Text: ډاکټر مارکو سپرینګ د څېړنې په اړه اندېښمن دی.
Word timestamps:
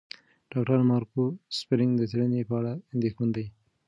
ډاکټر 0.51 0.79
مارکو 0.89 1.23
سپرینګ 1.57 1.91
د 1.97 2.01
څېړنې 2.11 2.41
په 2.49 2.53
اړه 2.59 2.73
اندېښمن 2.93 3.29
دی. 3.35 3.45